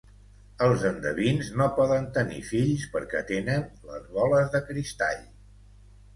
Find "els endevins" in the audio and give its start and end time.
0.67-1.51